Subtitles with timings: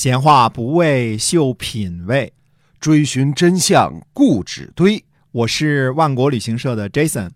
[0.00, 2.32] 闲话不为秀品味，
[2.80, 5.04] 追寻真相故纸堆。
[5.30, 7.28] 我是万国旅行社的 Jason，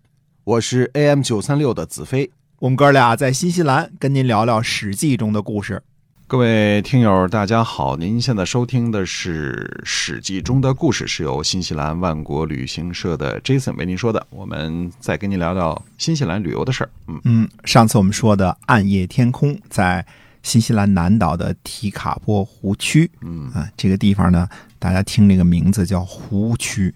[0.45, 2.31] 我是 AM 九三六的子飞。
[2.61, 5.83] 我们哥俩在新西兰跟您聊聊《史记》中的故事。
[6.27, 7.99] 各位听友，大家好！
[7.99, 14.27] 您现在收听的是《史记》中的故事，是由新西兰万国旅行社的 Jason 为您说的。
[14.31, 16.89] 我们再跟您聊聊新西兰旅游的事儿。
[17.09, 20.07] 嗯嗯，上次我们说的暗夜天空，在
[20.45, 23.11] 新西兰南岛的提卡波湖区。
[23.23, 24.49] 嗯啊，这个地方呢，
[24.79, 26.95] 大家听这个名字叫湖区，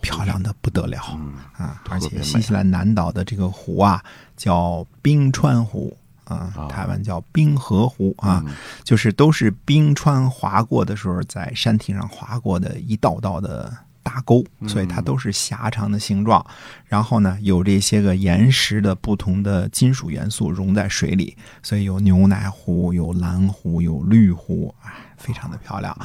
[0.00, 1.82] 漂亮的不得了嗯啊！
[1.88, 4.00] 而且新西兰南岛的这个湖啊，
[4.36, 5.96] 叫冰川湖。
[6.24, 13.76] 啊啊，台湾叫冰河湖啊，嗯就是都是冰川划过的时候，在山体上划过的一道道的
[14.10, 16.44] 大沟，所以它都是狭长的形状。
[16.86, 25.96] 然后呢，有这些个岩石的不同的金属元素融在水里，所以有牛奶湖、有蓝湖、有绿湖，哎，非常的漂亮。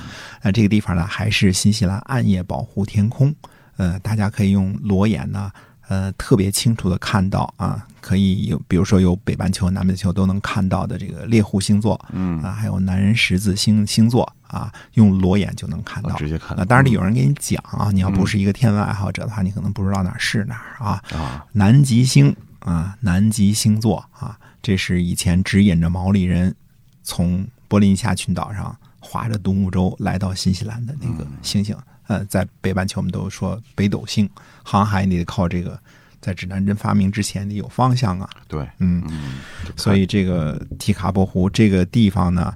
[0.43, 3.33] 那这个地方呢，还是新西兰暗夜保护天空，
[3.77, 5.51] 呃，大家可以用裸眼呢。
[5.87, 16.15] 呃，特别清楚的看到啊，可以有，比如说有北半球、南半球都能看到的这个猎户星座，嗯啊，还有男人十字星星座啊，用裸眼就能看到啊。
[16.17, 21.03] 直接看啊，当然得有人给你讲啊，你要不是一个天文爱好者的话，你可能不知道哪儿是哪儿啊。
[21.13, 26.55] 啊，南极星啊，南极星座啊，这是以前指引着毛利人
[27.03, 31.75] 从波利尼夏群岛上划着独木舟来到新西兰的那个星星。
[32.07, 34.29] 呃，在北半球我们都说北斗星，
[34.63, 35.79] 航海你得靠这个，
[36.21, 38.29] 在指南针发明之前你有方向啊。
[38.47, 39.33] 对，嗯，嗯，
[39.75, 42.53] 所以这个提卡波湖这个地方呢，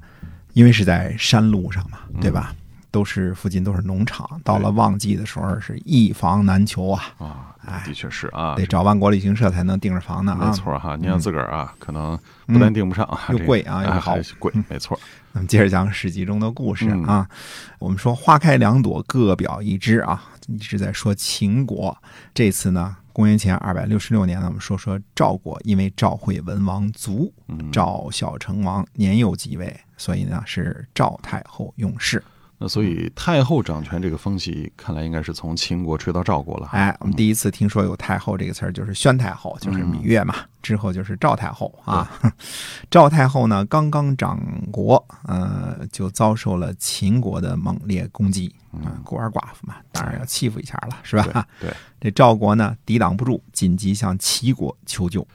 [0.53, 2.55] 因为是在山路上嘛，对吧？
[2.91, 10.47] 都是附近都是农场，到了旺季的时候是一房难求啊，啊，哎的确是啊，得找万国旅行社才能订着房呢啊。
[10.47, 10.95] 没错哈。
[10.95, 12.17] 您要自个儿啊，可能
[12.47, 14.99] 不但订不上啊，又贵啊又哎好贵，没错。
[15.31, 17.29] 那么接着讲《史记》中的故事嗯啊。
[17.77, 21.95] 我们说花开两朵，各表一枝啊，一直在说秦国。
[22.33, 32.23] 这次呢，公元前二百六十六年呢，我们说说赵国，因为赵惠文王卒，嗯赵孝成王年幼即位，所以呢是赵太后用事。
[32.61, 36.67] 那所以太后掌权这个风气，看来应该是从秦国吹到赵国了。
[36.73, 40.35] 哎，我们第一次听说有太后这个词儿，就是宣太后，就是芈月嘛。
[40.61, 42.11] 之后就是赵太后啊。
[42.91, 44.37] 赵太后呢，刚刚掌
[44.71, 51.47] 国，呃，就遭受了秦国的猛烈攻击啊，孤儿寡妇嘛，当然要欺负一下了，是吧？
[51.61, 55.25] 对对， 这赵国呢，抵挡不住，紧急向齐国求救。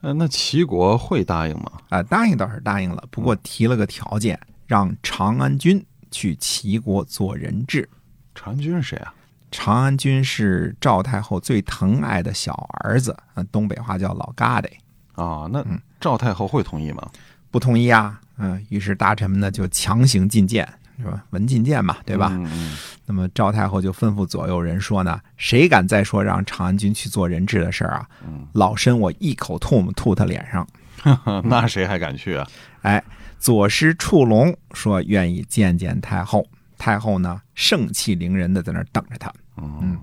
[0.00, 1.72] 呃，那齐国会答应吗？
[1.90, 7.88] 啊、答应倒是答应了，不过提了个条件，让长安君去齐国做人质。
[8.34, 9.14] 长安君是谁啊？
[9.50, 12.52] 长安君是赵太后最疼爱的小
[12.84, 14.70] 儿子，啊，东北话叫老疙瘩。
[15.14, 17.10] 啊，那嗯赵太后会同意吗？
[17.50, 20.66] 不同意啊，嗯，于是大臣们呢就强行进谏，
[21.00, 21.24] 是吧？
[21.30, 22.30] 文进谏嘛，对吧？
[22.32, 30.66] 嗯嗯那么赵太后就吩咐左右人说呢，谁敢再说让长安君去做人质的事儿啊，嗯老身我一口唾沫吐他脸上。
[31.04, 32.46] 嗯， 那谁还敢去啊？
[32.82, 33.02] 哎，
[33.38, 36.46] 左师触龙说愿意见见太后，
[36.78, 39.32] 太后呢盛气凌人的在那儿等着他。
[39.56, 39.98] 嗯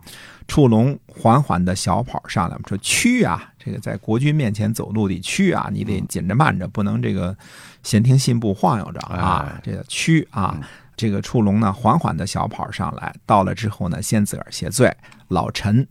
[0.48, 7.36] 触龙缓缓的小跑上来，我们说屈啊，这个在国君面前走路得屈啊，你得紧着慢着，不能这个
[7.84, 10.58] 闲庭信步晃悠着啊哎，这个屈啊。
[10.98, 14.92] 这个触龙呢，缓缓的小跑上来，到了之后呢，先自个儿谢罪，
[15.30, 15.88] 老臣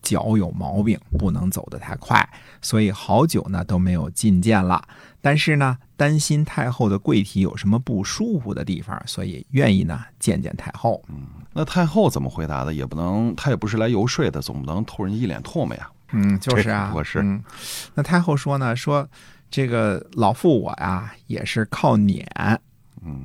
[0.00, 2.26] 脚有毛病，不能走得太快，
[2.62, 4.82] 所以好久呢都没有觐见了。
[5.20, 11.04] 但是呢，担心太后的贵体有什么不舒服的地方，所以愿意呢见见太后。
[11.52, 12.72] 那太后怎么回答的？
[12.72, 15.90] 也不能，她也不是来游说的，总不能吐人一脸唾沫呀。
[16.12, 17.42] 嗯，就是啊，不合适嗯，
[17.94, 19.06] 那太后说呢，说
[19.50, 22.58] 这个老妇我呀，也是靠撵嗯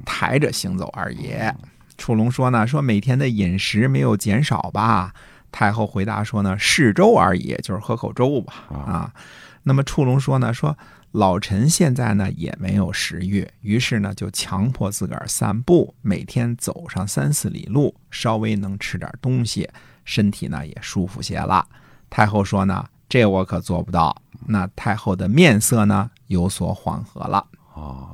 [0.05, 1.53] 抬着行走二爷。
[1.97, 5.13] 楚龙说呢，说每天的饮食没有减少吧？
[5.51, 8.53] 太后回答说呢，试粥而已，就是喝口粥吧。
[8.69, 9.13] 啊，
[9.61, 10.75] 那么楚龙说呢，说
[11.11, 19.69] 老臣现在呢也没有食欲，于是呢就强迫自个儿散步，每天走上三四里路，稍微能吃点东西，
[20.03, 21.63] 身体呢也舒服些了。
[22.09, 24.19] 太后说呢，这我可做不到。
[24.47, 27.45] 那太后的面色呢有所缓和了。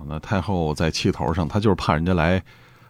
[0.10, 2.42] 哦，那太后在气头上，她就是怕人家来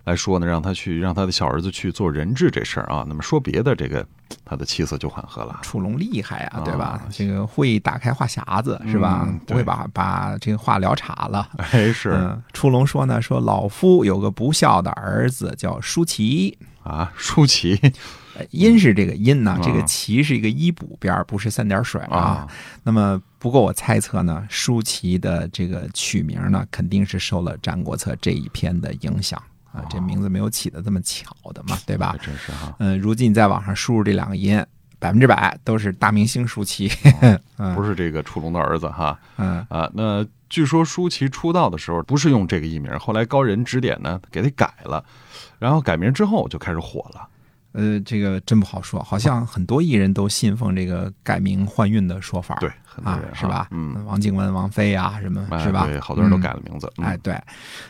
[0.06, 3.06] 来说呢，让她去让她的小儿子去做人质这事儿啊。
[3.08, 4.06] 那么说别的，这个
[4.46, 5.60] 她的气色就缓和了。
[5.62, 7.02] 楚龙厉害啊，对吧啊？
[7.12, 9.26] 这个会打开话匣子是吧？
[9.28, 11.48] 嗯不会对把把这个话聊岔了。
[11.58, 17.92] 哎，是嗯，楚龙说呢，说老夫有个不孝的儿子叫舒淇，啊，舒淇呃
[18.52, 22.18] 殷是这个殷呢，啊这个齐是一个一补边儿，不是三点水啊。
[22.18, 22.48] 啊，
[22.84, 29.42] 那么，不过我猜测呢，舒淇的这个取名呢，肯定是受了《战国策》这一篇的影响，
[29.74, 32.16] 啊，这名字没有起的这么巧的嘛，对吧？
[32.22, 34.64] 真是哈，嗯，如今你在网上输入这两个音，
[35.00, 36.92] 百分之百都是大明星舒淇。
[37.58, 39.90] 嗯不是这个楚龙的儿子哈嗯，啊。
[39.94, 45.04] 那据说舒淇出道的时候不是用这个艺名，后来高人指点呢，给他改了，
[45.60, 47.28] 然后改名之后就开始火了。
[47.72, 52.56] 呃，这个真不好说，好像很多艺人都信奉这个改名换运的说法。
[52.60, 53.68] 对，很多啊是吧？
[53.72, 55.86] 嗯，王静雯、王菲啊，什么哎是吧？
[55.86, 56.92] 对，好多人都嗯改了名字。
[56.98, 57.40] 嗯哎，，对。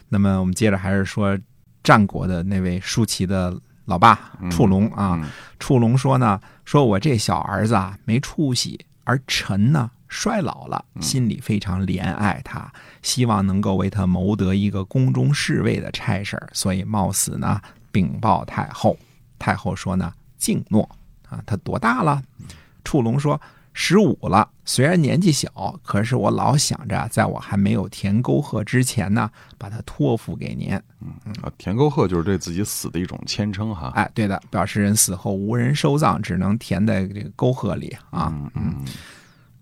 [0.10, 1.38] 那么我们接着还是说
[1.84, 5.18] 战国的那位舒淇的老爸嗯触龙啊。
[5.22, 5.30] 嗯
[5.60, 12.70] 触龙说呢，说我这小儿子啊没出息，而臣呢衰老了，嗯心里非常怜爱他，
[13.02, 17.62] 希望能够为他谋得一个宫中侍卫的差事儿，所以冒死呢
[17.94, 18.98] 禀报太后。
[19.40, 20.88] 太后说呢，静诺
[21.28, 22.22] 啊，他多大了？
[22.84, 23.42] 触龙说。
[23.72, 30.74] 十五了，虽然年纪小，可是我老想着，在我还没有填沟壑之前呢，把他托付给您。
[30.74, 33.94] 啊，填沟壑就是对自己死的一种谦称哈。
[33.96, 38.34] 哎，对的，表示人死后无人收葬，只能填在这个沟壑里啊。
[38.36, 38.86] 嗯嗯。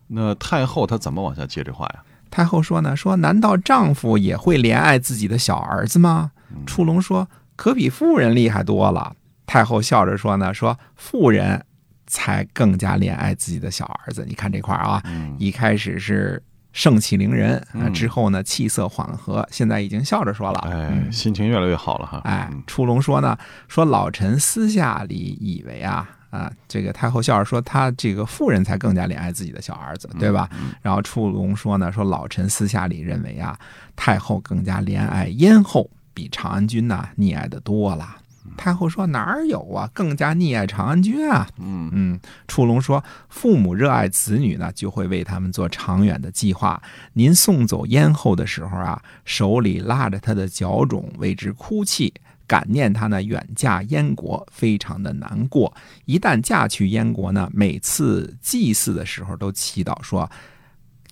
[0.08, 2.04] 那太后她怎么往下接这话呀？
[2.32, 6.32] 太后说呢，说难道丈夫也会怜爱自己的小儿子吗？
[6.66, 9.16] 触龙说，可比妇人厉害多了。
[9.48, 11.66] 太后笑着说呢，说妇人
[12.06, 14.24] 才更加怜爱自己的小儿子。
[14.28, 16.42] 你看这块儿啊，嗯一开始是
[16.74, 22.22] 盛气凌人啊，嗯之后呢气色缓和，现在已经笑着说了，哎，嗯心情越来越好了哈。
[22.26, 23.36] 哎嗯，触龙说呢，
[23.68, 30.50] 说老臣私下里以为啊啊，这个太后笑着说，他这个妇人才更加怜爱自己的小儿子，对吧？
[30.82, 33.58] 然后触龙说呢，说老臣私下里认为啊，
[33.96, 38.18] 太后更加怜爱燕后，比长安君呐溺爱的多了。
[38.56, 41.48] 太后说哪儿有啊，更加溺爱长安君啊。
[41.60, 46.82] 嗯嗯，触龙说，父母热爱子女呢，就会为他们做长远的计划。
[47.14, 52.14] 您送走燕后的时候啊，手里拉着她的脚踵，为之哭泣，
[52.46, 55.74] 感念她呢远嫁燕国，非常的难过。
[56.06, 60.30] 一旦嫁去燕国呢，每次祭祀的时候都祈祷说，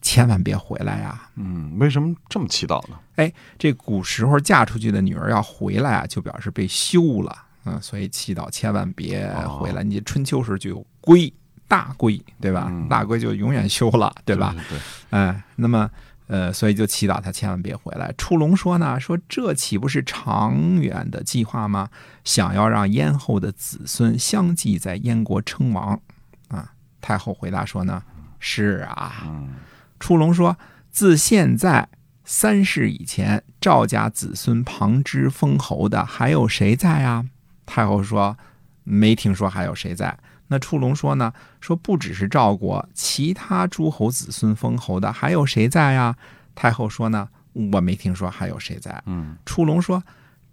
[0.06, 2.96] 千万别回来呀、嗯，为什么这么祈祷呢？
[3.16, 7.36] 哎，这古时候嫁出去的女儿要回来啊，就表示被休了，
[7.66, 9.84] 嗯，所以祈祷千万别回来。
[9.84, 11.34] 你春秋时就有归，
[11.68, 12.68] 大归，对吧？
[12.69, 14.54] 嗯大归就永远休了，对吧？
[14.69, 14.80] 对对，
[15.10, 15.90] 哎，那么
[16.28, 18.13] 呃，所以就祈祷她千万别回来。
[18.16, 21.90] 触龙说呢，说这岂不是长远的计划吗？
[22.24, 26.00] 想要让燕后的子孙相继在燕国称王
[26.50, 26.72] 啊？
[27.01, 28.04] 太后回答说呢，
[28.40, 29.25] 是啊。
[30.06, 30.56] 嗯触龙说
[30.92, 31.90] ：“自现在
[32.24, 37.25] 三世以前，赵家子孙旁支封侯的还有谁在啊？”
[37.66, 38.38] 太后说
[38.86, 40.16] ：“没听说还有谁在。”
[40.50, 41.34] 那触龙说呢？
[41.60, 46.16] 说不只是赵国，其他诸侯子孙封侯的还有谁在啊？
[46.54, 47.28] 太后说呢
[47.74, 50.04] ：“我没听说还有谁在。”嗯触龙说：“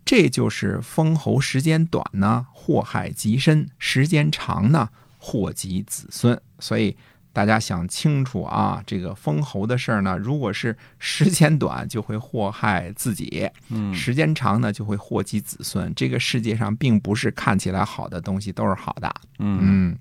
[0.02, 4.88] 这就是封侯时间短呢，祸害极深；时间长呢，
[5.18, 6.40] 祸及子孙。
[6.58, 6.96] 所以
[7.32, 15.92] 大家想清楚啊，这个封侯的事儿呢，如果是时间短，就会祸害自己；嗯时间长呢，就会祸及子孙。
[15.94, 19.12] 这个世界上并不是看起来好的东西都是好的。
[19.38, 19.98] 嗯嗯，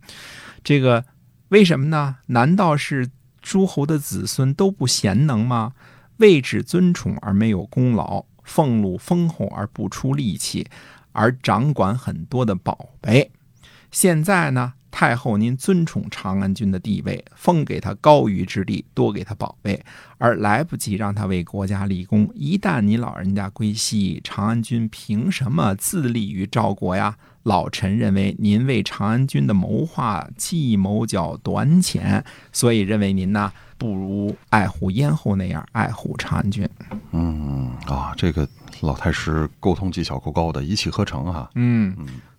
[0.64, 1.04] 这个
[1.50, 2.18] 为什么呢？
[2.28, 3.10] 难道是
[3.42, 5.74] 诸侯的子孙都不贤能吗？
[6.18, 10.68] 位置尊崇而没有功劳，俸禄丰厚而不出力气，
[11.14, 13.32] 而掌管很多的宝贝。
[13.90, 19.82] 现在呢，太后您尊崇长安君的地位，封给他高于之地，多给他宝贝，
[20.18, 22.30] 而来不及让他为国家立功。
[22.36, 27.16] 一旦你老人家归西，长安君凭什么自立于赵国呀？
[27.44, 36.70] 老臣认为您为长安君的谋划计谋较短浅，所以认为您呢不如爱护燕后那样爱护长安君。
[37.10, 38.48] 嗯啊，这个
[38.82, 41.50] 老太师沟通技巧够高的，一气呵成哈。
[41.56, 41.98] 嗯，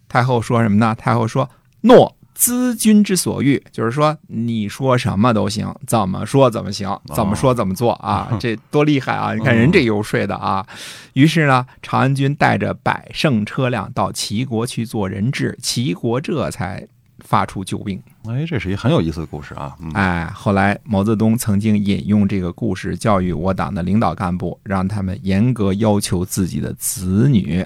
[0.08, 0.94] 太后说什么呢？
[0.94, 1.50] 太后说
[1.82, 8.30] ：“诺，咨君之所欲，就是说你说什么都行，怎么说怎么行，怎么说怎么做啊？
[8.40, 9.34] 这多厉害啊！
[9.34, 10.66] 你看人这游说的啊。
[11.12, 16.86] 于是呢，长安君带着百乘车辆到齐国去做人质，齐国这才
[17.20, 18.02] 发出救兵。
[18.26, 19.76] 哎，这是一很有意思的故事啊。
[19.80, 27.64] 嗯哎，后来毛泽东曾经引用这个故事教育我党的领导干部，让他们严格要求自己的子女。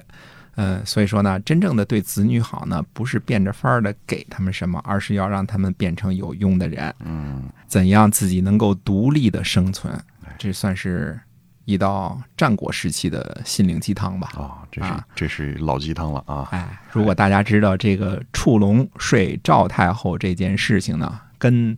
[0.57, 6.93] 嗯，所以说呢，真正的对子女好呢，不是变着法儿的给他们什么，而是要让他们变成有用的人。
[7.05, 9.93] 嗯，怎样自己能够独立的生存，
[10.37, 11.19] 这算是
[11.65, 14.29] 一道战国时期的心灵鸡汤吧。
[14.35, 16.47] 啊，这是啊这是老鸡汤了啊。
[16.51, 21.77] 哎，如果大家知道这个触龙睡赵太后这件事情呢，跟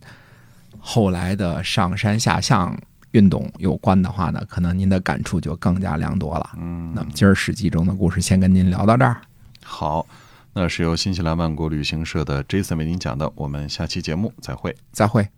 [0.78, 2.74] 后来的上山下象
[3.12, 6.50] 运动有关的话呢，可能您的感触就更加良多了。
[6.58, 9.20] 嗯，那么今儿《史记》中的故事先跟您聊到这儿，
[9.64, 10.06] 好，
[10.52, 14.76] 那是由新西兰万国旅行社的 Jason 为您讲的，我们下期节目再会。
[14.92, 15.28] 再会。